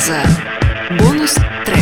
[0.00, 0.26] назад.
[0.98, 1.34] Бонус
[1.66, 1.79] трек.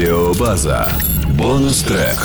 [0.00, 0.88] Стереобаза.
[1.36, 2.16] Бонус трек.